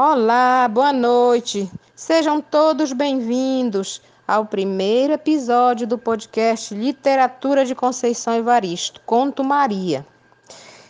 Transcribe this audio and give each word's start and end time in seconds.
Olá, 0.00 0.68
boa 0.68 0.92
noite. 0.92 1.68
Sejam 1.92 2.40
todos 2.40 2.92
bem-vindos 2.92 4.00
ao 4.28 4.46
primeiro 4.46 5.14
episódio 5.14 5.88
do 5.88 5.98
podcast 5.98 6.72
Literatura 6.72 7.64
de 7.64 7.74
Conceição 7.74 8.36
Evaristo, 8.36 9.00
Conto 9.04 9.42
Maria, 9.42 10.06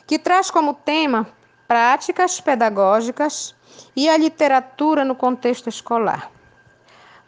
que 0.06 0.18
traz 0.18 0.50
como 0.50 0.74
tema 0.74 1.26
práticas 1.66 2.38
pedagógicas 2.38 3.54
e 3.96 4.10
a 4.10 4.18
literatura 4.18 5.06
no 5.06 5.14
contexto 5.14 5.70
escolar. 5.70 6.30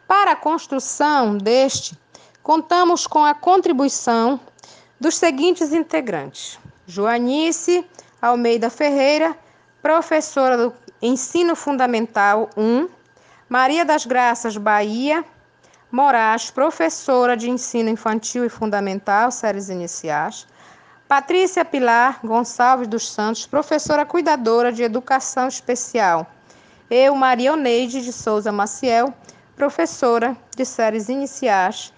Para 0.07 0.33
a 0.33 0.35
construção 0.35 1.35
deste, 1.35 1.97
contamos 2.43 3.07
com 3.07 3.25
a 3.25 3.33
contribuição 3.33 4.39
dos 4.99 5.17
seguintes 5.17 5.73
integrantes: 5.73 6.59
Joanice 6.85 7.83
Almeida 8.21 8.69
Ferreira, 8.69 9.35
professora 9.81 10.55
do 10.55 10.71
Ensino 11.03 11.55
Fundamental 11.55 12.47
1, 12.55 12.87
Maria 13.49 13.83
das 13.83 14.05
Graças 14.05 14.55
Bahia, 14.55 15.25
Moraes, 15.91 16.51
professora 16.51 17.35
de 17.35 17.49
Ensino 17.49 17.89
Infantil 17.89 18.45
e 18.45 18.49
Fundamental, 18.49 19.31
séries 19.31 19.67
iniciais, 19.69 20.45
Patrícia 21.07 21.65
Pilar 21.65 22.19
Gonçalves 22.23 22.87
dos 22.87 23.09
Santos, 23.09 23.47
professora 23.47 24.05
cuidadora 24.05 24.71
de 24.71 24.83
Educação 24.83 25.47
Especial, 25.47 26.27
eu, 26.87 27.15
Maria 27.15 27.53
Oneide 27.53 28.03
de 28.03 28.13
Souza 28.13 28.51
Maciel, 28.51 29.11
professora 29.55 30.37
de 30.55 30.63
séries 30.63 31.09
iniciais 31.09 31.91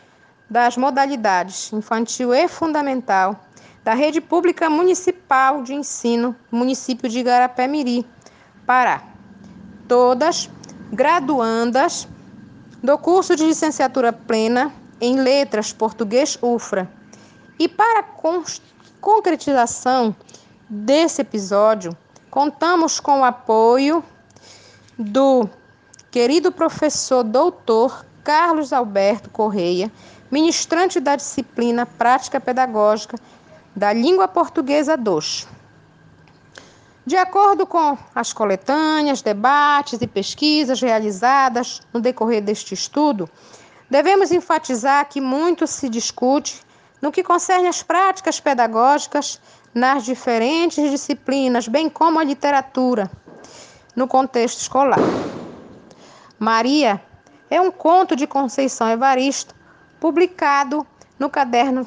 das 0.49 0.77
modalidades 0.77 1.73
infantil 1.73 2.33
e 2.33 2.47
fundamental 2.47 3.37
da 3.83 3.93
Rede 3.93 4.21
Pública 4.21 4.69
Municipal 4.69 5.61
de 5.61 5.73
Ensino, 5.73 6.33
município 6.49 7.09
de 7.09 7.19
Igarapé-Miri, 7.19 8.07
Pará. 8.65 9.03
Todas 9.87 10.49
graduandas 10.91 12.07
do 12.81 12.97
curso 12.97 13.35
de 13.35 13.45
licenciatura 13.45 14.13
plena 14.13 14.71
em 15.01 15.19
Letras 15.19 15.73
Português 15.73 16.37
UFRA. 16.41 16.89
E 17.59 17.67
para 17.67 17.99
a 17.99 18.05
concretização 19.01 20.15
desse 20.69 21.21
episódio, 21.21 21.95
contamos 22.31 22.99
com 22.99 23.19
o 23.19 23.23
apoio 23.25 24.03
do 24.97 25.49
querido 26.09 26.51
professor 26.51 27.23
doutor 27.23 28.05
Carlos 28.23 28.71
Alberto 28.71 29.29
Correia, 29.29 29.91
ministrante 30.31 30.99
da 30.99 31.15
disciplina 31.15 31.85
Prática 31.85 32.39
Pedagógica 32.39 33.17
da 33.75 33.91
Língua 33.91 34.27
Portuguesa 34.27 34.95
2. 34.95 35.47
De 37.05 37.17
acordo 37.17 37.67
com 37.67 37.97
as 38.15 38.31
coletâneas, 38.31 39.21
debates 39.21 40.01
e 40.01 40.07
pesquisas 40.07 40.79
realizadas 40.79 41.81
no 41.93 41.99
decorrer 41.99 42.41
deste 42.41 42.73
estudo, 42.73 43.29
devemos 43.89 44.31
enfatizar 44.31 45.09
que 45.09 45.19
muito 45.19 45.67
se 45.67 45.89
discute 45.89 46.61
no 47.01 47.11
que 47.11 47.21
concerne 47.21 47.67
às 47.67 47.83
práticas 47.83 48.39
pedagógicas 48.39 49.41
nas 49.73 50.05
diferentes 50.05 50.89
disciplinas, 50.89 51.67
bem 51.67 51.89
como 51.89 52.19
a 52.19 52.23
literatura, 52.23 53.11
no 53.93 54.07
contexto 54.07 54.61
escolar. 54.61 54.99
Maria 56.39 57.01
é 57.49 57.59
um 57.59 57.69
conto 57.69 58.15
de 58.15 58.25
Conceição 58.25 58.87
Evaristo, 58.87 59.53
publicado 59.99 60.87
no 61.19 61.29
caderno 61.29 61.85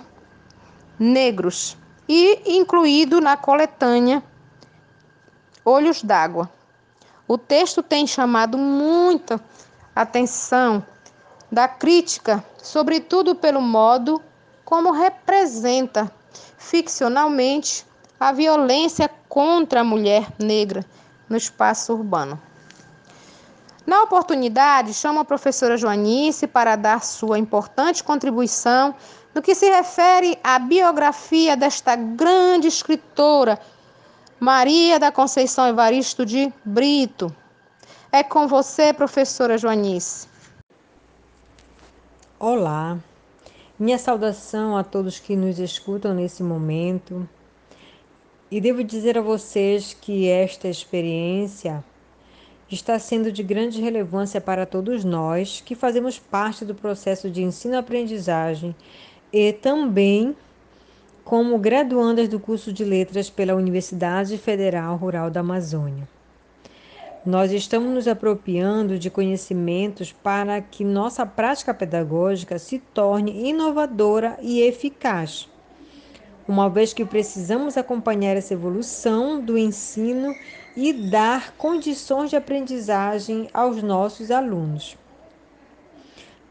Negros 0.99 1.75
e 2.07 2.59
incluído 2.59 3.19
na 3.19 3.37
coletânea 3.37 4.23
Olhos 5.69 6.01
d'Água. 6.01 6.49
O 7.27 7.37
texto 7.37 7.83
tem 7.83 8.07
chamado 8.07 8.57
muita 8.57 9.41
atenção 9.97 10.87
da 11.51 11.67
crítica, 11.67 12.45
sobretudo 12.63 13.35
pelo 13.35 13.61
modo 13.61 14.23
como 14.65 14.93
representa 14.93 16.09
ficcionalmente 16.57 17.85
a 18.21 18.31
violência 18.31 19.11
contra 19.29 19.81
a 19.81 19.85
mulher 19.85 20.29
negra 20.39 20.87
no 21.29 21.37
espaço 21.37 21.95
urbano. 21.95 22.41
Na 23.85 24.05
oportunidade, 24.05 24.95
chamo 24.95 25.19
a 25.19 25.25
professora 25.25 25.77
Joanice 25.77 26.47
para 26.47 26.77
dar 26.77 27.03
sua 27.03 27.41
importante 27.41 28.05
contribuição 28.05 28.95
no 29.35 29.43
que 29.43 29.53
se 29.53 29.69
refere 29.69 30.39
à 30.45 30.61
biografia 30.61 31.57
desta 31.57 31.97
grande 31.97 32.69
escritora 32.69 33.59
Maria 34.39 34.99
da 34.99 35.11
Conceição 35.11 35.67
Evaristo 35.67 36.27
de 36.27 36.53
Brito. 36.63 37.35
É 38.13 38.23
com 38.23 38.47
você, 38.47 38.93
professora 38.93 39.57
Joanice. 39.57 40.29
Olá, 42.39 42.99
minha 43.79 43.97
saudação 43.97 44.77
a 44.77 44.85
todos 44.85 45.19
que 45.19 45.35
nos 45.35 45.59
escutam 45.59 46.13
nesse 46.13 46.43
momento. 46.43 47.27
E 48.51 48.61
devo 48.61 48.85
dizer 48.85 49.17
a 49.17 49.23
vocês 49.23 49.97
que 49.99 50.29
esta 50.29 50.69
experiência 50.69 51.83
está 52.71 52.99
sendo 52.99 53.33
de 53.33 53.43
grande 53.43 53.81
relevância 53.81 54.39
para 54.39 54.67
todos 54.67 55.03
nós 55.03 55.63
que 55.65 55.75
fazemos 55.75 56.19
parte 56.19 56.63
do 56.63 56.75
processo 56.75 57.31
de 57.31 57.43
ensino-aprendizagem 57.43 58.77
e 59.33 59.51
também 59.55 60.37
como 61.27 61.59
graduandas 61.59 62.29
do 62.29 62.39
curso 62.39 62.73
de 62.73 62.85
Letras 62.85 63.29
pela 63.29 63.57
Universidade 63.57 64.39
Federal 64.39 64.97
Rural 64.97 65.29
da 65.29 65.41
Amazônia. 65.41 66.07
Nós 67.27 67.51
estamos 67.51 67.93
nos 67.93 68.07
apropriando 68.07 68.97
de 68.97 69.11
conhecimentos 69.11 70.13
para 70.13 70.61
que 70.61 70.85
nossa 70.85 71.27
prática 71.27 71.75
pedagógica 71.75 72.61
se 72.61 72.79
torne 72.79 73.49
inovadora 73.49 74.39
e 74.41 74.61
eficaz, 74.61 75.49
uma 76.47 76.71
vez 76.71 76.93
que 76.93 77.05
precisamos 77.05 77.77
acompanhar 77.77 78.37
essa 78.37 78.55
evolução 78.55 79.41
do 79.41 79.59
ensino 79.59 80.33
e 80.77 80.93
dar 80.93 81.57
condições 81.57 82.31
de 82.31 82.37
aprendizagem 82.37 83.49
aos 83.53 83.83
nossos 83.83 84.31
alunos. 84.31 84.97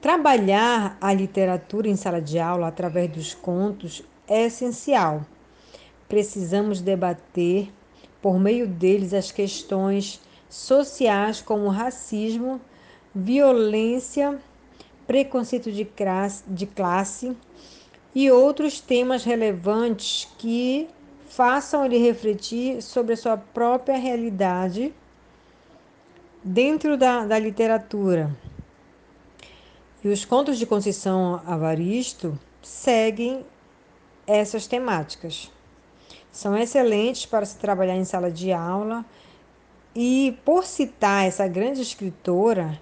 Trabalhar 0.01 0.97
a 0.99 1.13
literatura 1.13 1.87
em 1.87 1.95
sala 1.95 2.21
de 2.21 2.37
aula 2.37 2.67
através 2.67 3.09
dos 3.09 3.33
contos 3.33 4.03
é 4.27 4.45
essencial. 4.45 5.25
Precisamos 6.07 6.81
debater, 6.81 7.71
por 8.21 8.39
meio 8.39 8.67
deles, 8.67 9.13
as 9.13 9.31
questões 9.31 10.21
sociais 10.49 11.41
como 11.41 11.67
racismo, 11.67 12.61
violência, 13.13 14.39
preconceito 15.07 15.71
de 15.71 15.85
classe, 15.85 16.43
de 16.47 16.65
classe 16.65 17.35
e 18.13 18.31
outros 18.31 18.79
temas 18.79 19.23
relevantes 19.23 20.27
que 20.37 20.87
façam 21.27 21.85
ele 21.85 21.97
refletir 21.97 22.81
sobre 22.81 23.13
a 23.13 23.17
sua 23.17 23.35
própria 23.35 23.97
realidade 23.97 24.93
dentro 26.43 26.97
da, 26.97 27.25
da 27.25 27.37
literatura. 27.37 28.35
E 30.03 30.07
os 30.07 30.23
contos 30.23 30.57
de 30.57 30.65
Conceição 30.65 31.41
Avaristo 31.45 32.39
seguem 32.61 33.43
essas 34.27 34.67
temáticas. 34.67 35.51
São 36.31 36.57
excelentes 36.57 37.25
para 37.25 37.45
se 37.45 37.57
trabalhar 37.57 37.95
em 37.95 38.05
sala 38.05 38.29
de 38.29 38.51
aula 38.51 39.05
e, 39.95 40.37
por 40.43 40.65
citar 40.65 41.25
essa 41.25 41.47
grande 41.47 41.81
escritora, 41.81 42.79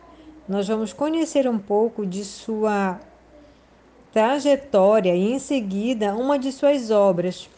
nós 0.48 0.68
vamos 0.68 0.92
conhecer 0.92 1.48
um 1.48 1.60
pouco 1.60 2.06
de 2.06 2.26
sua 2.26 3.00
trajetória 4.12 5.16
e, 5.16 5.34
em 5.34 5.40
seguida, 5.40 6.16
uma 6.16 6.40
de 6.40 6.52
suas 6.52 6.90
obras. 6.90 7.50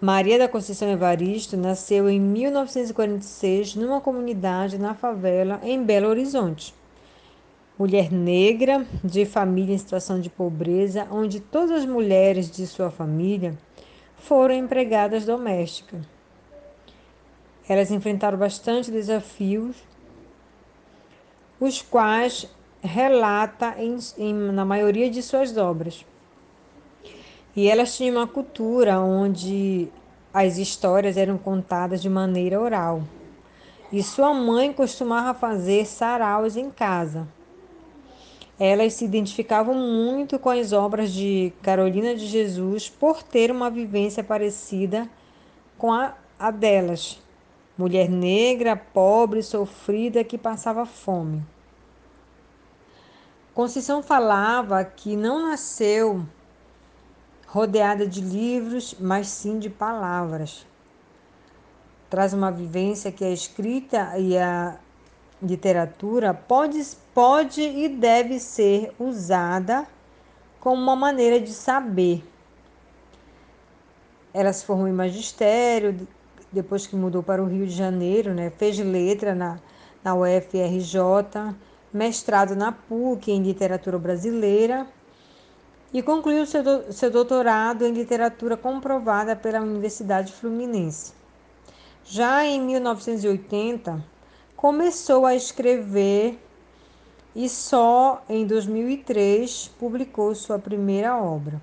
Maria 0.00 0.38
da 0.38 0.48
Conceição 0.48 0.88
Evaristo 0.88 1.56
nasceu 1.56 2.08
em 2.08 2.18
1946 2.18 3.74
numa 3.74 4.00
comunidade 4.00 4.78
na 4.78 4.94
favela 4.94 5.60
em 5.62 5.82
Belo 5.84 6.08
Horizonte 6.08 6.74
mulher 7.80 8.12
negra 8.12 8.86
de 9.02 9.24
família 9.24 9.74
em 9.74 9.78
situação 9.78 10.20
de 10.20 10.28
pobreza, 10.28 11.08
onde 11.10 11.40
todas 11.40 11.70
as 11.70 11.86
mulheres 11.86 12.50
de 12.50 12.66
sua 12.66 12.90
família 12.90 13.56
foram 14.18 14.54
empregadas 14.54 15.24
domésticas. 15.24 15.98
Elas 17.66 17.90
enfrentaram 17.90 18.36
bastante 18.36 18.90
desafios, 18.90 19.76
os 21.58 21.80
quais 21.80 22.46
relata 22.82 23.74
em, 23.78 23.96
em, 24.18 24.34
na 24.34 24.66
maioria 24.66 25.08
de 25.08 25.22
suas 25.22 25.56
obras. 25.56 26.04
E 27.56 27.66
elas 27.66 27.96
tinham 27.96 28.16
uma 28.16 28.26
cultura 28.26 29.00
onde 29.00 29.88
as 30.34 30.58
histórias 30.58 31.16
eram 31.16 31.38
contadas 31.38 32.02
de 32.02 32.10
maneira 32.10 32.60
oral. 32.60 33.02
E 33.90 34.02
sua 34.02 34.34
mãe 34.34 34.70
costumava 34.70 35.32
fazer 35.32 35.86
saraus 35.86 36.58
em 36.58 36.70
casa 36.70 37.26
elas 38.60 38.92
se 38.92 39.06
identificavam 39.06 39.74
muito 39.74 40.38
com 40.38 40.50
as 40.50 40.74
obras 40.74 41.10
de 41.10 41.50
Carolina 41.62 42.14
de 42.14 42.26
Jesus 42.26 42.90
por 42.90 43.22
ter 43.22 43.50
uma 43.50 43.70
vivência 43.70 44.22
parecida 44.22 45.08
com 45.78 45.90
a, 45.90 46.14
a 46.38 46.50
delas, 46.50 47.18
mulher 47.78 48.10
negra, 48.10 48.76
pobre, 48.76 49.42
sofrida 49.42 50.22
que 50.22 50.36
passava 50.36 50.84
fome. 50.84 51.42
Conceição 53.54 54.02
falava 54.02 54.84
que 54.84 55.16
não 55.16 55.48
nasceu 55.48 56.22
rodeada 57.46 58.06
de 58.06 58.20
livros, 58.20 58.94
mas 59.00 59.28
sim 59.28 59.58
de 59.58 59.70
palavras. 59.70 60.66
Traz 62.10 62.34
uma 62.34 62.52
vivência 62.52 63.10
que 63.10 63.24
a 63.24 63.30
escrita 63.30 64.18
e 64.18 64.36
a 64.36 64.78
literatura 65.42 66.34
pode, 66.34 66.78
pode 67.20 67.60
e 67.60 67.86
deve 67.86 68.38
ser 68.40 68.94
usada 68.98 69.86
como 70.58 70.80
uma 70.80 70.96
maneira 70.96 71.38
de 71.38 71.52
saber. 71.52 72.24
Ela 74.32 74.50
se 74.54 74.64
formou 74.64 74.88
em 74.88 74.92
magistério, 74.92 76.08
depois 76.50 76.86
que 76.86 76.96
mudou 76.96 77.22
para 77.22 77.42
o 77.42 77.46
Rio 77.46 77.66
de 77.66 77.74
Janeiro, 77.74 78.32
né? 78.32 78.48
fez 78.48 78.78
letra 78.78 79.34
na, 79.34 79.60
na 80.02 80.14
UFRJ, 80.14 81.54
mestrado 81.92 82.56
na 82.56 82.72
PUC 82.72 83.30
em 83.30 83.42
literatura 83.42 83.98
brasileira 83.98 84.86
e 85.92 86.00
concluiu 86.00 86.46
seu, 86.46 86.62
do, 86.62 86.90
seu 86.90 87.10
doutorado 87.10 87.84
em 87.84 87.92
literatura 87.92 88.56
comprovada 88.56 89.36
pela 89.36 89.60
Universidade 89.60 90.32
Fluminense. 90.32 91.12
Já 92.02 92.46
em 92.46 92.62
1980, 92.62 94.02
começou 94.56 95.26
a 95.26 95.34
escrever 95.34 96.38
e 97.34 97.48
só 97.48 98.22
em 98.28 98.46
2003 98.46 99.68
publicou 99.78 100.34
sua 100.34 100.58
primeira 100.58 101.16
obra. 101.16 101.60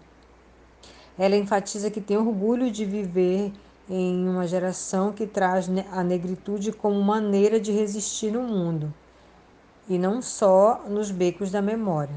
Ela 1.17 1.35
enfatiza 1.35 1.89
que 1.89 1.99
tem 1.99 2.17
orgulho 2.17 2.71
de 2.71 2.85
viver 2.85 3.51
em 3.89 4.27
uma 4.27 4.45
geração 4.45 5.11
que 5.11 5.25
traz 5.25 5.69
a 5.91 6.03
negritude 6.03 6.71
como 6.71 7.01
maneira 7.01 7.59
de 7.59 7.71
resistir 7.71 8.31
no 8.31 8.43
mundo 8.43 8.93
e 9.89 9.97
não 9.97 10.21
só 10.21 10.83
nos 10.87 11.09
becos 11.11 11.51
da 11.51 11.61
memória. 11.61 12.15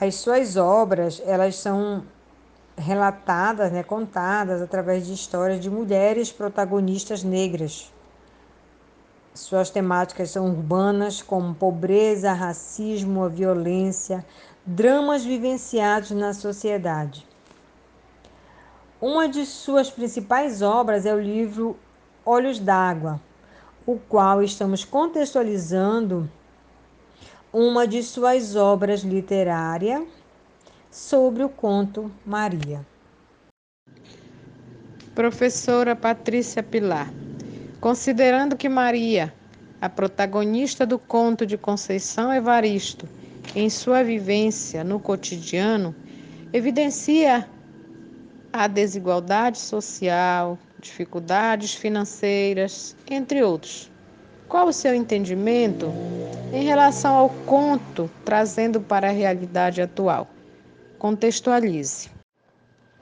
As 0.00 0.14
suas 0.16 0.56
obras, 0.56 1.22
elas 1.24 1.56
são 1.56 2.04
relatadas, 2.76 3.72
né, 3.72 3.82
contadas 3.82 4.60
através 4.60 5.06
de 5.06 5.12
histórias 5.12 5.60
de 5.60 5.70
mulheres 5.70 6.30
protagonistas 6.30 7.22
negras. 7.22 7.90
Suas 9.36 9.68
temáticas 9.68 10.30
são 10.30 10.48
urbanas, 10.48 11.20
como 11.20 11.54
pobreza, 11.54 12.32
racismo, 12.32 13.22
a 13.22 13.28
violência, 13.28 14.24
dramas 14.64 15.26
vivenciados 15.26 16.10
na 16.12 16.32
sociedade. 16.32 17.26
Uma 18.98 19.28
de 19.28 19.44
suas 19.44 19.90
principais 19.90 20.62
obras 20.62 21.04
é 21.04 21.14
o 21.14 21.20
livro 21.20 21.76
Olhos 22.24 22.58
d'Água, 22.58 23.20
o 23.84 23.98
qual 23.98 24.42
estamos 24.42 24.86
contextualizando 24.86 26.30
uma 27.52 27.86
de 27.86 28.02
suas 28.02 28.56
obras 28.56 29.02
literárias 29.02 30.02
sobre 30.90 31.44
o 31.44 31.48
conto 31.50 32.10
Maria. 32.24 32.80
Professora 35.14 35.94
Patrícia 35.94 36.62
Pilar, 36.62 37.12
considerando 37.86 38.56
que 38.56 38.68
Maria, 38.68 39.32
a 39.80 39.88
protagonista 39.88 40.84
do 40.84 40.98
conto 40.98 41.46
de 41.46 41.56
Conceição 41.56 42.34
Evaristo, 42.34 43.08
em 43.54 43.70
sua 43.70 44.02
vivência 44.02 44.82
no 44.82 44.98
cotidiano, 44.98 45.94
evidencia 46.52 47.48
a 48.52 48.66
desigualdade 48.66 49.58
social, 49.58 50.58
dificuldades 50.80 51.74
financeiras, 51.74 52.96
entre 53.08 53.44
outros. 53.44 53.88
Qual 54.48 54.66
o 54.66 54.72
seu 54.72 54.92
entendimento 54.92 55.86
em 56.52 56.64
relação 56.64 57.14
ao 57.14 57.28
conto 57.46 58.10
trazendo 58.24 58.80
para 58.80 59.10
a 59.10 59.12
realidade 59.12 59.80
atual? 59.80 60.26
Contextualize. 60.98 62.10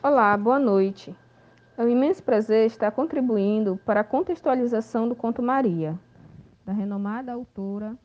Olá, 0.02 0.36
boa 0.36 0.58
noite. 0.58 1.16
É 1.76 1.82
um 1.82 1.88
imenso 1.88 2.22
prazer 2.22 2.66
estar 2.66 2.90
contribuindo 2.92 3.76
para 3.84 4.00
a 4.00 4.04
contextualização 4.04 5.08
do 5.08 5.16
conto 5.16 5.42
Maria, 5.42 5.98
da 6.64 6.72
renomada 6.72 7.32
autora 7.32 7.96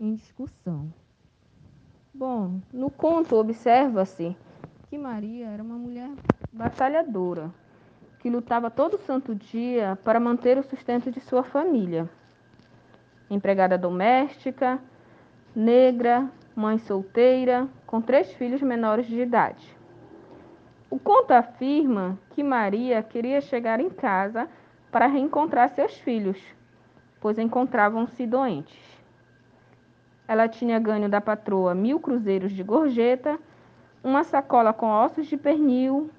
em 0.00 0.14
discussão. 0.14 0.92
Bom, 2.12 2.60
no 2.72 2.90
conto 2.90 3.36
observa-se 3.36 4.36
que 4.88 4.96
Maria 4.96 5.48
era 5.48 5.62
uma 5.62 5.76
mulher 5.76 6.10
batalhadora, 6.52 7.50
que 8.18 8.30
lutava 8.30 8.70
todo 8.70 8.98
santo 8.98 9.34
dia 9.34 9.98
para 10.02 10.18
manter 10.18 10.56
o 10.58 10.62
sustento 10.62 11.10
de 11.10 11.20
sua 11.20 11.42
família 11.42 12.08
empregada 13.30 13.76
doméstica, 13.76 14.80
negra, 15.54 16.30
mãe 16.54 16.78
solteira, 16.78 17.68
com 17.86 18.00
três 18.00 18.32
filhos 18.32 18.62
menores 18.62 19.06
de 19.06 19.20
idade. 19.20 19.77
O 20.90 20.98
conto 20.98 21.32
afirma 21.32 22.18
que 22.30 22.42
Maria 22.42 23.02
queria 23.02 23.40
chegar 23.40 23.80
em 23.80 23.90
casa 23.90 24.48
para 24.90 25.06
reencontrar 25.06 25.68
seus 25.70 25.98
filhos, 25.98 26.38
pois 27.20 27.38
encontravam-se 27.38 28.26
doentes. 28.26 28.78
Ela 30.26 30.48
tinha 30.48 30.78
ganho 30.78 31.08
da 31.08 31.20
patroa 31.20 31.74
mil 31.74 32.00
cruzeiros 32.00 32.52
de 32.52 32.62
gorjeta, 32.62 33.38
uma 34.02 34.24
sacola 34.24 34.72
com 34.72 34.86
ossos 34.86 35.26
de 35.26 35.36
pernil 35.36 36.10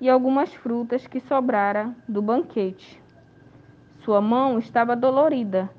e 0.00 0.08
algumas 0.08 0.52
frutas 0.54 1.06
que 1.06 1.20
sobrara 1.20 1.94
do 2.08 2.20
banquete. 2.22 3.02
Sua 4.00 4.20
mão 4.20 4.58
estava 4.58 4.96
dolorida 4.96 5.70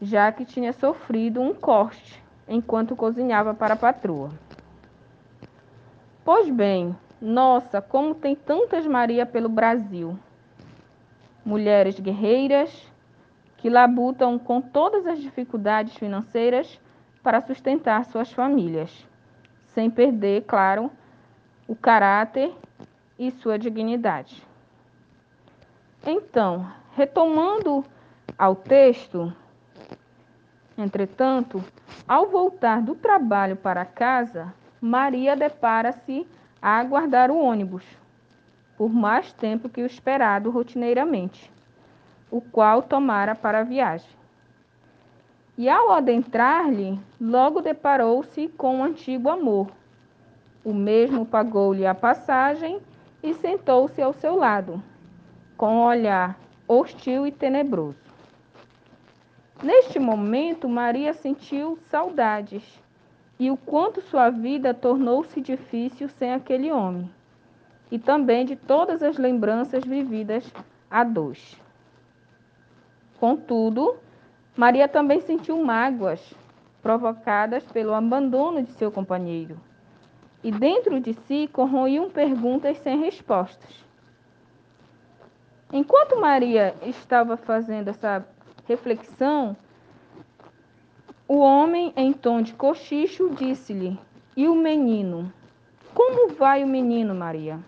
já 0.00 0.30
que 0.30 0.44
tinha 0.44 0.72
sofrido 0.72 1.40
um 1.40 1.52
corte 1.52 2.22
enquanto 2.46 2.96
cozinhava 2.96 3.52
para 3.52 3.74
a 3.74 3.76
patroa. 3.76 4.30
Pois 6.30 6.50
bem, 6.50 6.94
nossa, 7.22 7.80
como 7.80 8.14
tem 8.14 8.36
tantas 8.36 8.86
Maria 8.86 9.24
pelo 9.24 9.48
Brasil. 9.48 10.18
Mulheres 11.42 11.98
guerreiras 11.98 12.86
que 13.56 13.70
labutam 13.70 14.38
com 14.38 14.60
todas 14.60 15.06
as 15.06 15.22
dificuldades 15.22 15.96
financeiras 15.96 16.78
para 17.22 17.40
sustentar 17.40 18.04
suas 18.04 18.30
famílias, 18.30 19.08
sem 19.68 19.88
perder, 19.88 20.42
claro, 20.42 20.90
o 21.66 21.74
caráter 21.74 22.54
e 23.18 23.30
sua 23.30 23.58
dignidade. 23.58 24.46
Então, 26.06 26.70
retomando 26.94 27.82
ao 28.36 28.54
texto, 28.54 29.32
Entretanto, 30.78 31.60
ao 32.06 32.28
voltar 32.28 32.80
do 32.80 32.94
trabalho 32.94 33.56
para 33.56 33.84
casa, 33.84 34.54
Maria 34.80 35.34
depara-se 35.34 36.26
a 36.62 36.78
aguardar 36.78 37.30
o 37.30 37.38
ônibus, 37.38 37.84
por 38.76 38.90
mais 38.90 39.32
tempo 39.32 39.68
que 39.68 39.82
o 39.82 39.86
esperado 39.86 40.50
rotineiramente, 40.50 41.52
o 42.30 42.40
qual 42.40 42.82
tomara 42.82 43.34
para 43.34 43.60
a 43.60 43.64
viagem. 43.64 44.10
E 45.56 45.68
ao 45.68 45.90
adentrar-lhe, 45.90 47.00
logo 47.20 47.60
deparou-se 47.60 48.46
com 48.48 48.76
um 48.76 48.84
antigo 48.84 49.28
amor. 49.28 49.68
O 50.64 50.72
mesmo 50.72 51.26
pagou-lhe 51.26 51.84
a 51.84 51.94
passagem 51.94 52.80
e 53.20 53.34
sentou-se 53.34 54.00
ao 54.00 54.12
seu 54.12 54.36
lado, 54.36 54.80
com 55.56 55.78
um 55.78 55.82
olhar 55.82 56.38
hostil 56.68 57.26
e 57.26 57.32
tenebroso. 57.32 57.98
Neste 59.60 59.98
momento, 59.98 60.68
Maria 60.68 61.12
sentiu 61.12 61.76
saudades 61.90 62.62
e 63.38 63.50
o 63.50 63.56
quanto 63.56 64.00
sua 64.02 64.30
vida 64.30 64.74
tornou-se 64.74 65.40
difícil 65.40 66.08
sem 66.08 66.32
aquele 66.32 66.72
homem, 66.72 67.10
e 67.90 67.98
também 67.98 68.44
de 68.44 68.56
todas 68.56 69.02
as 69.02 69.16
lembranças 69.16 69.84
vividas 69.84 70.52
a 70.90 71.04
dois. 71.04 71.60
Contudo, 73.20 73.96
Maria 74.56 74.88
também 74.88 75.20
sentiu 75.20 75.62
mágoas 75.62 76.34
provocadas 76.82 77.64
pelo 77.64 77.94
abandono 77.94 78.62
de 78.62 78.72
seu 78.72 78.90
companheiro, 78.90 79.60
e 80.42 80.50
dentro 80.50 80.98
de 81.00 81.14
si 81.14 81.48
corroiam 81.52 82.10
perguntas 82.10 82.78
sem 82.78 82.98
respostas. 82.98 83.86
Enquanto 85.72 86.18
Maria 86.18 86.74
estava 86.82 87.36
fazendo 87.36 87.88
essa 87.88 88.26
reflexão, 88.66 89.56
o 91.28 91.40
homem, 91.40 91.92
em 91.94 92.10
tom 92.10 92.40
de 92.40 92.54
cochicho, 92.54 93.28
disse-lhe: 93.34 94.00
E 94.34 94.48
o 94.48 94.54
menino? 94.54 95.30
Como 95.94 96.32
vai 96.32 96.64
o 96.64 96.66
menino, 96.66 97.14
Maria? 97.14 97.60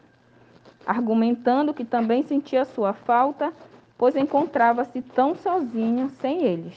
Argumentando 0.86 1.74
que 1.74 1.84
também 1.84 2.22
sentia 2.22 2.64
sua 2.64 2.94
falta, 2.94 3.52
pois 3.98 4.16
encontrava-se 4.16 5.02
tão 5.02 5.34
sozinho 5.34 6.08
sem 6.22 6.42
eles. 6.42 6.74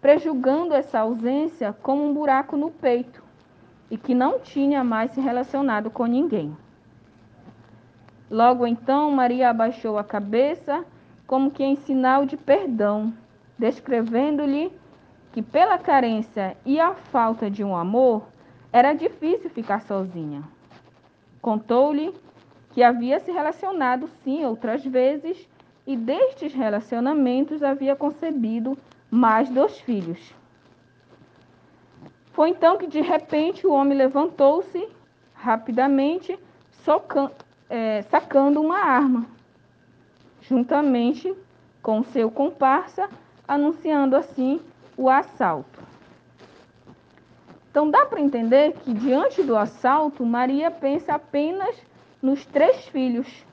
Prejugando 0.00 0.72
essa 0.72 1.00
ausência 1.00 1.74
como 1.82 2.02
um 2.02 2.14
buraco 2.14 2.56
no 2.56 2.70
peito 2.70 3.22
e 3.90 3.98
que 3.98 4.14
não 4.14 4.40
tinha 4.40 4.82
mais 4.82 5.10
se 5.10 5.20
relacionado 5.20 5.90
com 5.90 6.06
ninguém. 6.06 6.56
Logo 8.30 8.66
então, 8.66 9.10
Maria 9.10 9.50
abaixou 9.50 9.98
a 9.98 10.04
cabeça, 10.04 10.86
como 11.26 11.50
que 11.50 11.62
em 11.62 11.76
sinal 11.76 12.24
de 12.24 12.38
perdão, 12.38 13.12
descrevendo-lhe 13.58 14.72
que, 15.34 15.42
pela 15.42 15.76
carência 15.76 16.56
e 16.64 16.78
a 16.78 16.94
falta 16.94 17.50
de 17.50 17.64
um 17.64 17.76
amor, 17.76 18.28
era 18.72 18.92
difícil 18.92 19.50
ficar 19.50 19.80
sozinha. 19.80 20.44
Contou-lhe 21.42 22.14
que 22.70 22.84
havia 22.84 23.18
se 23.18 23.32
relacionado, 23.32 24.08
sim, 24.22 24.44
outras 24.44 24.84
vezes, 24.84 25.48
e 25.84 25.96
destes 25.96 26.54
relacionamentos 26.54 27.64
havia 27.64 27.96
concebido 27.96 28.78
mais 29.10 29.50
dois 29.50 29.76
filhos. 29.80 30.32
Foi 32.32 32.50
então 32.50 32.78
que, 32.78 32.86
de 32.86 33.00
repente, 33.00 33.66
o 33.66 33.72
homem 33.72 33.98
levantou-se 33.98 34.88
rapidamente, 35.34 36.38
é, 37.68 38.02
sacando 38.02 38.60
uma 38.60 38.78
arma, 38.78 39.26
juntamente 40.42 41.34
com 41.82 42.04
seu 42.04 42.30
comparsa, 42.30 43.10
anunciando 43.48 44.14
assim 44.14 44.60
o 44.96 45.08
assalto. 45.10 45.82
Então 47.70 47.90
dá 47.90 48.06
para 48.06 48.20
entender 48.20 48.72
que 48.74 48.94
diante 48.94 49.42
do 49.42 49.56
assalto, 49.56 50.24
Maria 50.24 50.70
pensa 50.70 51.14
apenas 51.14 51.76
nos 52.22 52.46
três 52.46 52.86
filhos, 52.86 53.44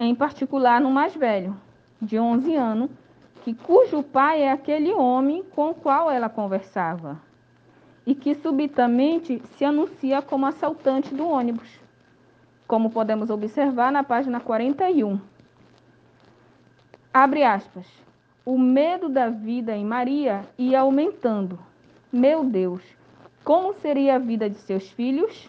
em 0.00 0.14
particular 0.14 0.80
no 0.80 0.90
mais 0.90 1.14
velho, 1.14 1.54
de 2.00 2.18
11 2.18 2.56
anos, 2.56 2.90
que 3.44 3.52
cujo 3.52 4.02
pai 4.02 4.42
é 4.42 4.52
aquele 4.52 4.92
homem 4.92 5.42
com 5.42 5.70
o 5.70 5.74
qual 5.74 6.10
ela 6.10 6.28
conversava 6.28 7.20
e 8.06 8.14
que 8.14 8.34
subitamente 8.34 9.42
se 9.56 9.64
anuncia 9.64 10.22
como 10.22 10.46
assaltante 10.46 11.14
do 11.14 11.28
ônibus, 11.28 11.68
como 12.66 12.90
podemos 12.90 13.30
observar 13.30 13.92
na 13.92 14.02
página 14.02 14.40
41. 14.40 15.20
Abre 17.12 17.44
aspas. 17.44 17.86
O 18.44 18.58
medo 18.58 19.08
da 19.08 19.28
vida 19.28 19.76
em 19.76 19.84
Maria 19.84 20.42
ia 20.58 20.80
aumentando. 20.80 21.58
Meu 22.12 22.42
Deus, 22.42 22.82
como 23.44 23.72
seria 23.74 24.16
a 24.16 24.18
vida 24.18 24.50
de 24.50 24.56
seus 24.56 24.90
filhos? 24.90 25.48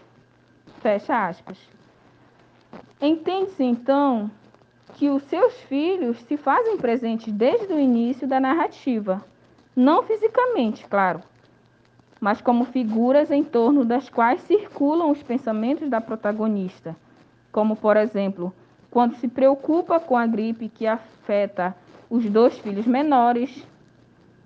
Fecha 0.79 1.27
aspas. 1.27 1.57
Entende-se 3.01 3.63
então 3.63 4.29
que 4.93 5.09
os 5.09 5.23
seus 5.23 5.55
filhos 5.63 6.19
se 6.21 6.38
fazem 6.38 6.77
presentes 6.77 7.33
desde 7.33 7.73
o 7.73 7.79
início 7.79 8.27
da 8.27 8.39
narrativa, 8.39 9.25
não 9.75 10.03
fisicamente, 10.03 10.85
claro, 10.88 11.19
mas 12.21 12.41
como 12.41 12.63
figuras 12.63 13.31
em 13.31 13.43
torno 13.43 13.83
das 13.83 14.07
quais 14.07 14.41
circulam 14.41 15.09
os 15.09 15.23
pensamentos 15.23 15.89
da 15.89 16.00
protagonista, 16.00 16.95
como, 17.51 17.75
por 17.75 17.97
exemplo, 17.97 18.53
quando 18.91 19.15
se 19.15 19.27
preocupa 19.27 20.00
com 20.00 20.15
a 20.15 20.27
gripe 20.27 20.69
que 20.69 20.85
afeta 20.85 21.75
os 22.13 22.29
dois 22.29 22.55
filhos 22.60 22.86
menores, 22.86 23.65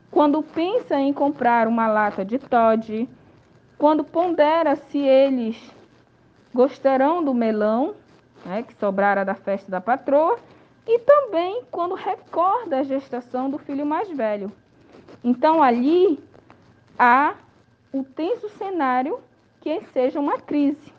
quando 0.10 0.42
pensa 0.42 0.98
em 1.02 1.12
comprar 1.12 1.68
uma 1.68 1.86
lata 1.86 2.24
de 2.24 2.40
Todd, 2.40 3.10
quando 3.78 4.06
pondera 4.06 4.78
se 4.78 4.98
eles 4.98 5.58
gostarão 6.54 7.22
do 7.22 7.34
melão 7.34 7.94
né, 8.46 8.64
que 8.64 8.74
sobrara 8.76 9.26
da 9.26 9.36
festa 9.36 9.70
da 9.70 9.82
patroa, 9.82 10.40
e 10.88 10.98
também 11.00 11.64
quando 11.70 11.94
recorda 11.94 12.80
a 12.80 12.84
gestação 12.84 13.50
do 13.50 13.58
filho 13.58 13.86
mais 13.86 14.10
velho. 14.10 14.50
Então 15.22 15.62
ali 15.62 16.24
há 16.98 17.36
o 17.92 18.02
tenso 18.02 18.48
cenário 18.52 19.20
que 19.60 19.82
seja 19.92 20.22
uma 20.22 20.40
crise. 20.40 20.94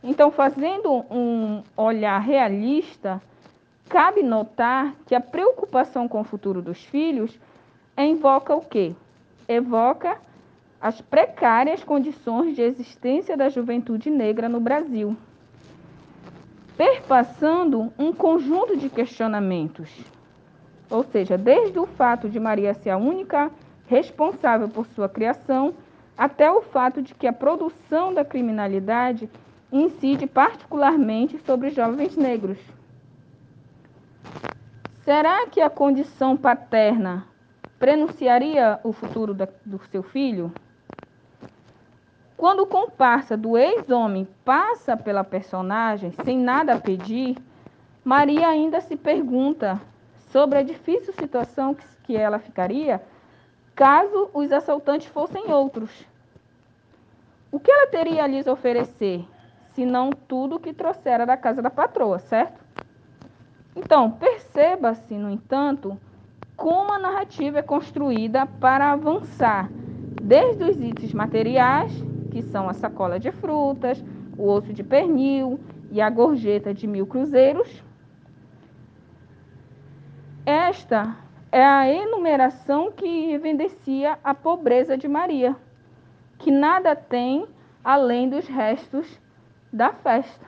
Então, 0.00 0.30
fazendo 0.30 0.92
um 1.10 1.62
olhar 1.76 2.20
realista, 2.20 3.20
cabe 3.92 4.22
notar 4.22 4.94
que 5.06 5.14
a 5.14 5.20
preocupação 5.20 6.08
com 6.08 6.22
o 6.22 6.24
futuro 6.24 6.60
dos 6.60 6.82
filhos 6.86 7.38
invoca 7.96 8.56
o 8.56 8.62
quê? 8.62 8.94
Evoca 9.46 10.18
as 10.80 11.00
precárias 11.00 11.84
condições 11.84 12.56
de 12.56 12.62
existência 12.62 13.36
da 13.36 13.48
juventude 13.48 14.10
negra 14.10 14.48
no 14.48 14.58
Brasil 14.58 15.16
perpassando 16.76 17.92
um 17.98 18.12
conjunto 18.12 18.76
de 18.76 18.88
questionamentos. 18.88 19.88
Ou 20.90 21.04
seja, 21.04 21.38
desde 21.38 21.78
o 21.78 21.86
fato 21.86 22.28
de 22.28 22.40
Maria 22.40 22.74
ser 22.74 22.90
a 22.90 22.96
única 22.96 23.50
responsável 23.86 24.68
por 24.68 24.86
sua 24.86 25.08
criação, 25.08 25.74
até 26.16 26.50
o 26.50 26.62
fato 26.62 27.00
de 27.02 27.14
que 27.14 27.26
a 27.26 27.32
produção 27.32 28.12
da 28.12 28.24
criminalidade 28.24 29.28
incide 29.70 30.26
particularmente 30.26 31.38
sobre 31.46 31.70
jovens 31.70 32.16
negros. 32.16 32.58
Será 35.04 35.48
que 35.48 35.60
a 35.60 35.68
condição 35.68 36.36
paterna 36.36 37.26
prenunciaria 37.76 38.78
o 38.84 38.92
futuro 38.92 39.34
do 39.34 39.80
seu 39.90 40.00
filho? 40.00 40.52
Quando 42.36 42.60
o 42.60 42.66
comparsa 42.66 43.36
do 43.36 43.58
ex-homem 43.58 44.28
passa 44.44 44.96
pela 44.96 45.24
personagem 45.24 46.12
sem 46.24 46.38
nada 46.38 46.74
a 46.74 46.80
pedir, 46.80 47.36
Maria 48.04 48.46
ainda 48.46 48.80
se 48.80 48.94
pergunta 48.94 49.80
sobre 50.30 50.58
a 50.58 50.62
difícil 50.62 51.12
situação 51.14 51.76
que 52.04 52.16
ela 52.16 52.38
ficaria 52.38 53.02
caso 53.74 54.30
os 54.32 54.52
assaltantes 54.52 55.08
fossem 55.08 55.50
outros. 55.50 56.06
O 57.50 57.58
que 57.58 57.72
ela 57.72 57.88
teria 57.88 58.22
a 58.22 58.26
lhes 58.28 58.46
oferecer, 58.46 59.26
se 59.72 59.84
não 59.84 60.10
tudo 60.10 60.60
que 60.60 60.72
trouxera 60.72 61.26
da 61.26 61.36
casa 61.36 61.60
da 61.60 61.70
patroa, 61.70 62.20
certo? 62.20 62.61
Então, 63.74 64.10
perceba-se, 64.10 65.14
no 65.14 65.30
entanto, 65.30 65.98
como 66.56 66.92
a 66.92 66.98
narrativa 66.98 67.58
é 67.58 67.62
construída 67.62 68.46
para 68.46 68.92
avançar 68.92 69.70
desde 70.22 70.62
os 70.62 70.76
itens 70.76 71.12
materiais 71.12 71.92
que 72.30 72.42
são 72.42 72.68
a 72.68 72.74
sacola 72.74 73.18
de 73.18 73.30
frutas, 73.30 74.02
o 74.38 74.48
osso 74.48 74.72
de 74.72 74.82
pernil 74.82 75.60
e 75.90 76.00
a 76.00 76.08
gorjeta 76.08 76.72
de 76.72 76.86
mil 76.86 77.06
cruzeiros. 77.06 77.82
Esta 80.44 81.16
é 81.50 81.64
a 81.64 81.88
enumeração 81.88 82.90
que 82.90 83.32
evidencia 83.32 84.18
a 84.24 84.34
pobreza 84.34 84.96
de 84.96 85.06
Maria, 85.06 85.54
que 86.38 86.50
nada 86.50 86.96
tem 86.96 87.46
além 87.84 88.28
dos 88.28 88.46
restos 88.46 89.20
da 89.72 89.92
festa, 89.92 90.46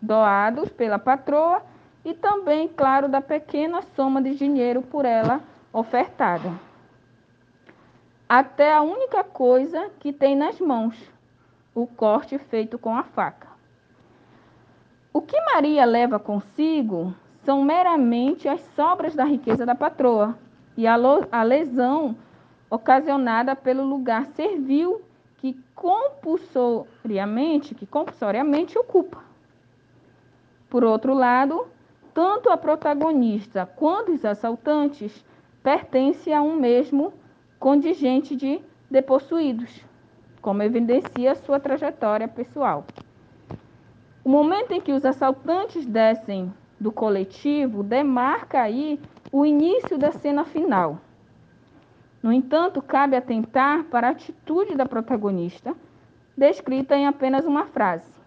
doados 0.00 0.68
pela 0.70 0.98
patroa 0.98 1.62
e 2.04 2.14
também, 2.14 2.68
claro, 2.68 3.08
da 3.08 3.20
pequena 3.20 3.82
soma 3.94 4.22
de 4.22 4.34
dinheiro 4.34 4.82
por 4.82 5.04
ela 5.04 5.42
ofertada 5.72 6.50
até 8.30 8.72
a 8.72 8.80
única 8.80 9.22
coisa 9.24 9.90
que 9.98 10.12
tem 10.12 10.36
nas 10.36 10.60
mãos, 10.60 10.94
o 11.74 11.84
corte 11.84 12.38
feito 12.38 12.78
com 12.78 12.94
a 12.94 13.02
faca. 13.02 13.48
O 15.12 15.20
que 15.20 15.36
Maria 15.52 15.84
leva 15.84 16.20
consigo 16.20 17.12
são 17.42 17.64
meramente 17.64 18.48
as 18.48 18.60
sobras 18.76 19.16
da 19.16 19.24
riqueza 19.24 19.66
da 19.66 19.74
patroa 19.74 20.38
e 20.76 20.86
a, 20.86 20.94
a 21.32 21.42
lesão 21.42 22.16
ocasionada 22.70 23.56
pelo 23.56 23.82
lugar 23.82 24.26
servil 24.26 25.02
que 25.38 25.60
compulsoriamente, 25.74 27.74
que 27.74 27.84
compulsoriamente 27.84 28.78
ocupa. 28.78 29.24
Por 30.68 30.84
outro 30.84 31.14
lado, 31.14 31.66
tanto 32.20 32.50
a 32.50 32.56
protagonista 32.58 33.64
quanto 33.64 34.12
os 34.12 34.26
assaltantes 34.26 35.24
pertencem 35.62 36.34
a 36.34 36.42
um 36.42 36.54
mesmo 36.54 37.14
contingente 37.58 38.36
de 38.36 38.60
depossuídos, 38.90 39.82
como 40.42 40.62
evidencia 40.62 41.34
sua 41.34 41.58
trajetória 41.58 42.28
pessoal. 42.28 42.84
O 44.22 44.28
momento 44.28 44.72
em 44.72 44.82
que 44.82 44.92
os 44.92 45.02
assaltantes 45.06 45.86
descem 45.86 46.52
do 46.78 46.92
coletivo 46.92 47.82
demarca 47.82 48.60
aí 48.60 49.00
o 49.32 49.46
início 49.46 49.96
da 49.96 50.12
cena 50.12 50.44
final. 50.44 51.00
No 52.22 52.30
entanto, 52.30 52.82
cabe 52.82 53.16
atentar 53.16 53.84
para 53.84 54.08
a 54.08 54.10
atitude 54.10 54.74
da 54.74 54.84
protagonista, 54.84 55.74
descrita 56.36 56.94
em 56.94 57.06
apenas 57.06 57.46
uma 57.46 57.64
frase. 57.64 58.19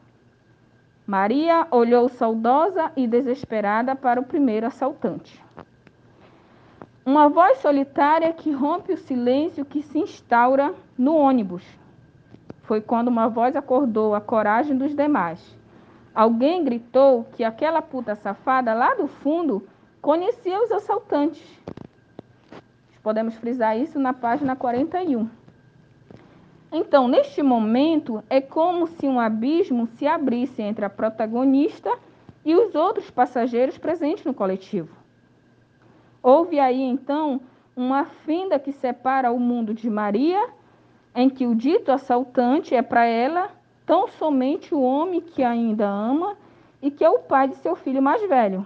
Maria 1.06 1.68
olhou 1.70 2.08
saudosa 2.08 2.92
e 2.96 3.06
desesperada 3.06 3.94
para 3.94 4.22
o 4.22 4.26
primeiro 4.26 4.68
assaltante. 4.68 5.44
Uma 7.06 7.28
voz 7.28 7.58
solitária 7.58 8.32
que 8.32 8.52
rompe 8.52 8.94
o 8.94 8.98
silêncio 8.98 9.66
que 9.66 9.82
se 9.82 10.00
instaura 10.00 10.74
no 10.98 11.18
ônibus. 11.18 11.64
Foi 12.62 12.80
quando 12.80 13.10
uma 13.10 13.28
voz 13.28 13.58
acordou 13.58 14.16
a 14.16 14.22
coragem 14.22 14.78
dos 14.78 14.96
demais. 14.96 15.60
Alguém 16.16 16.64
gritou 16.64 17.26
que 17.34 17.44
aquela 17.44 17.82
puta 17.82 18.16
safada 18.16 18.74
lá 18.74 18.94
do 18.94 19.08
fundo 19.08 19.68
conhecia 20.02 20.64
os 20.64 20.72
assaltantes. 20.72 21.44
Podemos 23.02 23.36
frisar 23.36 23.78
isso 23.78 24.00
na 24.00 24.14
página 24.14 24.56
41. 24.56 25.43
Então, 26.76 27.08
neste 27.08 27.44
momento, 27.44 28.24
é 28.28 28.42
como 28.42 28.88
se 28.88 29.08
um 29.08 29.20
abismo 29.20 29.86
se 29.86 30.08
abrisse 30.08 30.60
entre 30.60 30.84
a 30.84 30.90
protagonista 30.90 31.96
e 32.44 32.56
os 32.56 32.74
outros 32.74 33.12
passageiros 33.12 33.78
presentes 33.78 34.26
no 34.26 34.34
coletivo. 34.34 34.98
Houve 36.24 36.60
aí, 36.60 36.82
então, 36.82 37.40
uma 37.76 38.06
fenda 38.06 38.58
que 38.58 38.72
separa 38.72 39.32
o 39.32 39.40
mundo 39.40 39.72
de 39.72 39.88
Maria, 39.88 40.50
em 41.14 41.30
que 41.30 41.46
o 41.46 41.54
dito 41.54 41.92
assaltante 41.92 42.74
é 42.74 42.82
para 42.82 43.06
ela 43.06 43.52
tão 43.86 44.08
somente 44.08 44.74
o 44.74 44.82
homem 44.82 45.22
que 45.22 45.44
ainda 45.44 45.88
ama 45.88 46.36
e 46.82 46.90
que 46.90 47.04
é 47.04 47.10
o 47.10 47.20
pai 47.20 47.50
de 47.50 47.56
seu 47.58 47.76
filho 47.76 48.02
mais 48.02 48.28
velho, 48.28 48.66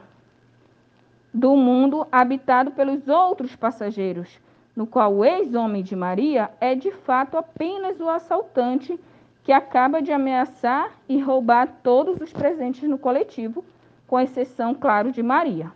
do 1.33 1.57
mundo 1.57 2.07
habitado 2.09 2.71
pelos 2.71 3.05
outros 3.09 3.53
passageiros, 3.53 4.39
no 4.77 4.85
qual 4.85 5.11
o 5.11 5.25
ex-homem 5.25 5.81
de 5.81 5.95
Maria 5.95 6.51
é 6.61 6.75
de 6.75 6.91
fato 6.91 7.35
apenas 7.35 7.99
o 7.99 8.07
assaltante 8.07 8.99
que 9.43 9.51
acaba 9.51 10.03
de 10.03 10.11
ameaçar 10.11 10.91
e 11.09 11.19
roubar 11.19 11.79
todos 11.81 12.21
os 12.21 12.31
presentes 12.31 12.87
no 12.87 12.95
coletivo, 12.95 13.65
com 14.05 14.19
exceção, 14.19 14.75
claro, 14.75 15.11
de 15.11 15.23
Maria. 15.23 15.71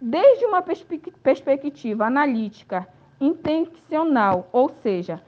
Desde 0.00 0.46
uma 0.46 0.62
perspectiva 0.62 2.06
analítica, 2.06 2.86
intencional, 3.20 4.48
ou 4.52 4.68
seja, 4.68 5.20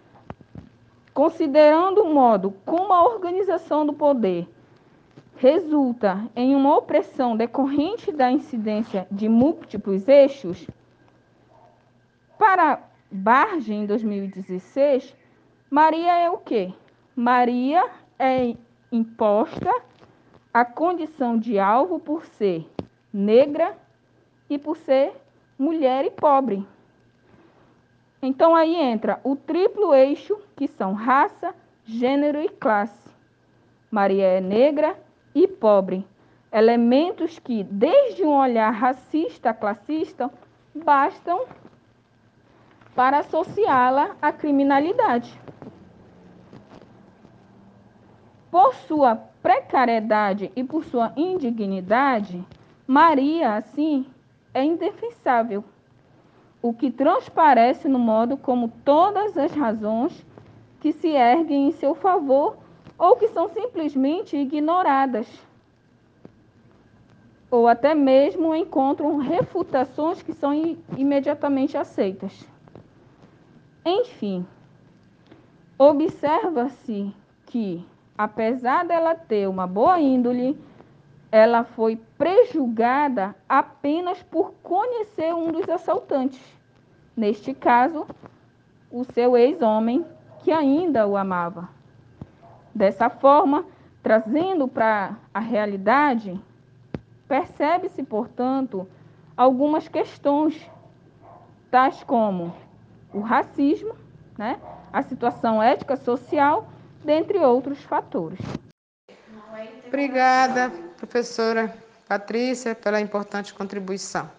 considerando 1.13 2.05
o 2.05 2.15
modo 2.15 2.55
como 2.65 2.93
a 2.93 3.05
organização 3.05 3.85
do 3.85 3.93
poder 3.93 4.49
resulta 5.35 6.25
em 6.37 6.55
uma 6.55 6.77
opressão 6.77 7.37
decorrente 7.37 8.13
da 8.13 8.31
incidência 8.31 9.09
de 9.11 9.29
múltiplos 9.29 10.07
eixos, 10.07 10.69
para 12.43 12.81
Barge, 13.09 13.73
em 13.73 13.87
2016, 13.87 15.15
Maria 15.71 16.19
é 16.19 16.29
o 16.29 16.39
quê? 16.39 16.75
Maria 17.15 17.89
é 18.19 18.57
imposta 18.91 19.73
a 20.53 20.65
condição 20.65 21.39
de 21.39 21.57
alvo 21.61 22.01
por 22.01 22.27
ser 22.27 22.69
negra 23.13 23.79
e 24.51 24.59
por 24.59 24.77
ser 24.77 25.13
mulher 25.57 26.05
e 26.05 26.11
pobre. 26.11 26.67
Então 28.21 28.57
aí 28.57 28.75
entra 28.75 29.21
o 29.23 29.37
triplo 29.37 29.95
eixo, 29.95 30.37
que 30.57 30.67
são 30.67 30.95
raça, 30.95 31.55
gênero 31.85 32.43
e 32.43 32.49
classe. 32.49 33.09
Maria 33.89 34.27
é 34.27 34.41
negra 34.41 34.99
e 35.33 35.47
pobre, 35.47 36.05
elementos 36.53 37.39
que, 37.39 37.63
desde 37.63 38.25
um 38.25 38.37
olhar 38.37 38.73
racista, 38.73 39.55
classista, 39.55 40.29
bastam 40.75 41.47
para 42.95 43.19
associá-la 43.19 44.17
à 44.21 44.33
criminalidade. 44.33 45.41
Por 48.51 48.75
sua 48.75 49.17
precariedade 49.43 50.53
e 50.55 50.63
por 50.63 50.85
sua 50.85 51.13
indignidade, 51.17 52.45
Maria, 52.87 53.55
assim, 53.57 54.07
é 54.53 54.63
indefensável 54.63 55.65
o 56.61 56.73
que 56.73 56.91
transparece 56.91 57.89
no 57.89 57.99
modo 57.99 58.37
como 58.37 58.69
todas 58.85 59.37
as 59.37 59.53
razões 59.53 60.25
que 60.81 60.93
se 60.93 61.09
erguem 61.09 61.69
em 61.69 61.73
seu 61.73 61.95
favor 61.95 62.57
ou 62.99 63.17
que 63.17 63.29
são 63.29 63.49
simplesmente 63.49 64.37
ignoradas, 64.37 65.27
ou 67.51 67.67
até 67.67 67.95
mesmo 67.95 68.55
encontram 68.55 69.17
refutações 69.17 70.23
que 70.23 70.33
são 70.33 70.53
imediatamente 70.97 71.77
aceitas. 71.77 72.52
Enfim, 73.85 74.47
observa-se 75.77 77.13
que, 77.47 77.85
apesar 78.17 78.85
dela 78.85 79.17
ter 79.17 79.49
uma 79.49 79.67
boa 79.67 79.99
índole, 80.01 80.57
ela 81.33 81.65
foi 81.65 81.97
prejulgada 82.17 83.35
apenas 83.49 84.23
por 84.23 84.53
conhecer 84.63 85.35
um 85.35 85.51
dos 85.51 85.69
assaltantes. 85.69 86.41
Neste 87.17 87.53
caso, 87.53 88.07
o 88.89 89.03
seu 89.03 89.37
ex-homem, 89.37 90.07
que 90.45 90.53
ainda 90.53 91.05
o 91.05 91.17
amava. 91.17 91.69
Dessa 92.73 93.11
forma, 93.11 93.65
trazendo 94.01 94.69
para 94.69 95.17
a 95.35 95.41
realidade, 95.41 96.41
percebe-se, 97.27 98.05
portanto, 98.05 98.87
algumas 99.37 99.89
questões, 99.89 100.71
tais 101.69 102.05
como 102.05 102.55
o 103.13 103.21
racismo, 103.21 103.95
né, 104.39 104.59
a 104.93 105.03
situação 105.03 105.63
ética 105.63 105.97
social, 105.97 106.69
dentre 107.05 107.39
outros 107.39 107.79
fatores. 107.83 108.39
Obrigada, 109.87 110.71
professora 110.97 111.75
Patrícia, 112.09 112.75
pela 112.75 113.01
importante 113.01 113.53
contribuição. 113.53 114.31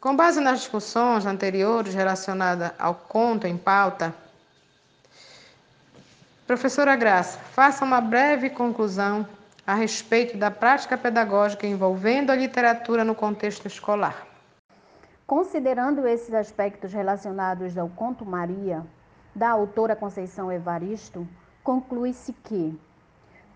Com 0.00 0.14
base 0.14 0.40
nas 0.40 0.60
discussões 0.60 1.24
anteriores 1.24 1.94
relacionadas 1.94 2.72
ao 2.78 2.94
conto 2.94 3.46
em 3.46 3.56
pauta, 3.56 4.14
professora 6.46 6.94
Graça, 6.94 7.38
faça 7.38 7.84
uma 7.84 8.00
breve 8.00 8.50
conclusão 8.50 9.26
a 9.66 9.74
respeito 9.74 10.36
da 10.36 10.50
prática 10.50 10.98
pedagógica 10.98 11.66
envolvendo 11.66 12.30
a 12.30 12.36
literatura 12.36 13.02
no 13.02 13.14
contexto 13.14 13.66
escolar. 13.66 14.33
Considerando 15.26 16.06
esses 16.06 16.34
aspectos 16.34 16.92
relacionados 16.92 17.78
ao 17.78 17.88
Conto 17.88 18.24
Maria, 18.24 18.84
da 19.34 19.50
autora 19.50 19.96
Conceição 19.96 20.52
Evaristo, 20.52 21.26
conclui-se 21.62 22.32
que 22.32 22.78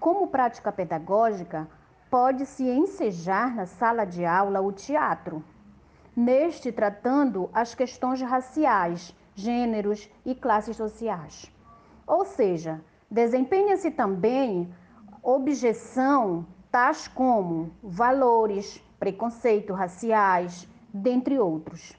como 0.00 0.28
prática 0.28 0.70
pedagógica, 0.70 1.68
pode-se 2.10 2.68
ensejar 2.68 3.54
na 3.54 3.66
sala 3.66 4.04
de 4.04 4.24
aula 4.24 4.60
o 4.60 4.72
teatro, 4.72 5.42
neste 6.16 6.70
tratando 6.70 7.50
as 7.52 7.74
questões 7.74 8.20
raciais, 8.22 9.14
gêneros 9.34 10.08
e 10.24 10.34
classes 10.34 10.76
sociais. 10.76 11.52
Ou 12.06 12.24
seja, 12.24 12.80
desempenha-se 13.10 13.90
também 13.90 14.72
objeção 15.22 16.46
tais 16.70 17.08
como 17.08 17.72
valores, 17.82 18.82
preconceito 18.98 19.74
raciais, 19.74 20.68
dentre 20.92 21.38
outros. 21.38 21.92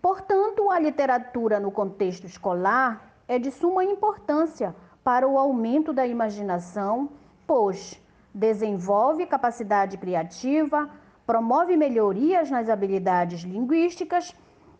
Portanto, 0.00 0.70
a 0.70 0.78
literatura 0.78 1.58
no 1.58 1.70
contexto 1.70 2.24
escolar 2.24 3.14
é 3.26 3.38
de 3.38 3.50
suma 3.50 3.84
importância 3.84 4.74
para 5.02 5.26
o 5.26 5.38
aumento 5.38 5.92
da 5.92 6.06
imaginação, 6.06 7.10
pois 7.46 8.00
desenvolve 8.32 9.26
capacidade 9.26 9.96
criativa, 9.96 10.88
promove 11.26 11.76
melhorias 11.76 12.50
nas 12.50 12.68
habilidades 12.68 13.42
linguísticas, 13.42 14.34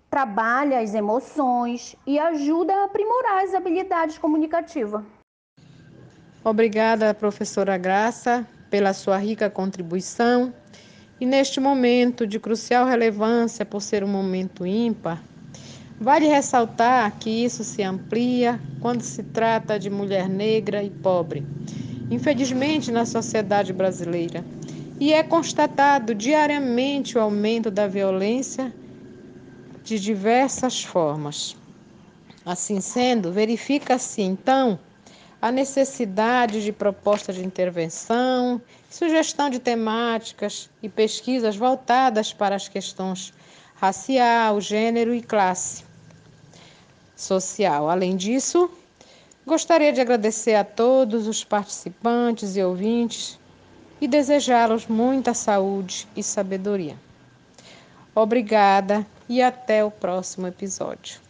trabalha 0.09 0.81
as 0.81 0.95
emoções 0.95 1.97
e 2.07 2.19
ajuda 2.19 2.75
a 2.75 2.85
aprimorar 2.85 3.45
as 3.45 3.55
habilidades 3.55 4.17
comunicativas. 4.17 5.05
Obrigada, 6.45 7.13
professora 7.13 7.77
Graça, 7.77 8.47
pela 8.71 8.95
sua 8.95 9.19
rica 9.19 9.51
contribuição. 9.51 10.55
E 11.21 11.27
neste 11.27 11.61
momento 11.61 12.27
de 12.27 12.39
crucial 12.39 12.87
relevância, 12.87 13.65
por 13.65 13.81
ser 13.83 14.05
um 14.05 14.09
momento 14.09 14.67
ímpar, 14.67 15.23
Vale 16.01 16.29
ressaltar 16.29 17.19
que 17.19 17.29
isso 17.29 17.65
se 17.65 17.83
amplia 17.83 18.61
quando 18.81 19.03
se 19.03 19.25
trata 19.25 19.81
de 19.81 19.91
mulher 19.91 20.29
negra 20.29 20.81
e 20.81 20.91
pobre, 20.91 21.45
infelizmente 22.09 22.93
na 22.93 23.05
sociedade 23.05 23.73
brasileira, 23.73 24.47
e 25.01 25.13
é 25.13 25.25
constatado 25.25 26.15
diariamente 26.15 27.19
o 27.19 27.21
aumento 27.21 27.69
da 27.69 27.89
violência 27.89 28.73
de 29.83 29.99
diversas 29.99 30.85
formas. 30.85 31.57
Assim 32.45 32.81
sendo, 32.81 33.33
verifica-se 33.33 34.23
então 34.23 34.79
a 35.41 35.53
necessidade 35.53 36.63
de 36.63 36.73
propostas 36.73 37.37
de 37.37 37.45
intervenção, 37.45 38.61
sugestão 38.91 39.49
de 39.49 39.59
temáticas 39.59 40.69
e 40.83 40.89
pesquisas 40.89 41.57
voltadas 41.57 42.33
para 42.33 42.57
as 42.57 42.69
questões 42.69 43.33
racial, 43.77 44.61
gênero 44.61 45.15
e 45.15 45.23
classe 45.23 45.85
social. 47.15 47.89
Além 47.89 48.17
disso, 48.17 48.69
gostaria 49.47 49.93
de 49.93 50.01
agradecer 50.01 50.55
a 50.55 50.65
todos 50.65 51.29
os 51.29 51.45
participantes 51.45 52.57
e 52.57 52.63
ouvintes 52.63 53.39
e 54.01 54.09
desejá-los 54.09 54.87
muita 54.87 55.35
saúde 55.35 56.09
e 56.17 56.23
sabedoria. 56.23 56.97
Obrigada 58.15 59.07
e 59.29 59.41
até 59.41 59.85
o 59.85 59.91
próximo 59.91 60.49
episódio. 60.49 61.28